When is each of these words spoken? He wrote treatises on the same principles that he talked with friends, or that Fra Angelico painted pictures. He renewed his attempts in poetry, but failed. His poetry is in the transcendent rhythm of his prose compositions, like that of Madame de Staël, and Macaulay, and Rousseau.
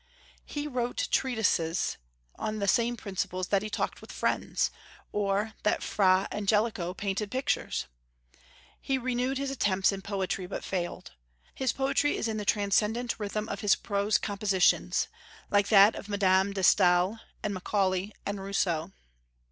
He 0.45 0.67
wrote 0.67 1.09
treatises 1.11 1.97
on 2.35 2.57
the 2.57 2.67
same 2.67 2.97
principles 2.97 3.49
that 3.49 3.61
he 3.61 3.69
talked 3.69 4.01
with 4.01 4.11
friends, 4.11 4.71
or 5.11 5.53
that 5.61 5.83
Fra 5.83 6.27
Angelico 6.31 6.95
painted 6.95 7.29
pictures. 7.29 7.85
He 8.81 8.97
renewed 8.97 9.37
his 9.37 9.51
attempts 9.51 9.91
in 9.91 10.01
poetry, 10.01 10.47
but 10.47 10.63
failed. 10.63 11.11
His 11.53 11.71
poetry 11.71 12.17
is 12.17 12.27
in 12.27 12.37
the 12.37 12.45
transcendent 12.45 13.19
rhythm 13.19 13.47
of 13.47 13.59
his 13.59 13.75
prose 13.75 14.17
compositions, 14.17 15.07
like 15.51 15.67
that 15.67 15.93
of 15.93 16.09
Madame 16.09 16.51
de 16.53 16.61
Staël, 16.61 17.19
and 17.43 17.53
Macaulay, 17.53 18.11
and 18.25 18.41
Rousseau. 18.41 18.91